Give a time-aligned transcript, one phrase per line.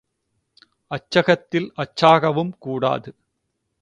[0.91, 3.11] அச்சகத்தில் அச்சாகவும் கூடாது.